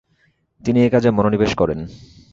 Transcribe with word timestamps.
তিনি 0.63 0.79
এ 0.85 0.87
কাজে 0.93 1.09
মনোনিবেশ 1.11 1.51
করেন। 1.55 1.79